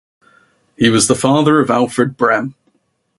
[0.79, 2.55] He was the father of Alfred Brehm.